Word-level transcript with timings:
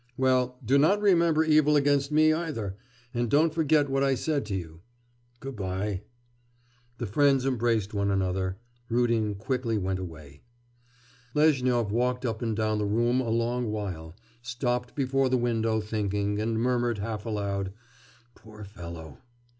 'Well, 0.17 0.57
do 0.65 0.79
not 0.79 0.99
remember 0.99 1.43
evil 1.43 1.75
against 1.75 2.11
me 2.11 2.33
either, 2.33 2.75
and 3.13 3.29
don't 3.29 3.53
forget 3.53 3.87
what 3.87 4.01
I 4.03 4.15
said 4.15 4.47
to 4.47 4.55
you. 4.55 4.81
Good 5.39 5.55
bye.'... 5.55 6.01
The 6.97 7.05
friends 7.05 7.45
embraced 7.45 7.93
one 7.93 8.09
another. 8.09 8.57
Rudin 8.89 9.25
went 9.25 9.37
quickly 9.37 9.75
away. 9.75 10.41
Lezhnyov 11.35 11.91
walked 11.91 12.25
up 12.25 12.41
and 12.41 12.55
down 12.55 12.79
the 12.79 12.85
room 12.87 13.21
a 13.21 13.29
long 13.29 13.71
while, 13.71 14.15
stopped 14.41 14.95
before 14.95 15.29
the 15.29 15.37
window 15.37 15.79
thinking, 15.81 16.39
and 16.41 16.57
murmured 16.59 16.97
half 16.97 17.23
aloud, 17.23 17.71
'Poor 18.33 18.63
fellow! 18.63 19.19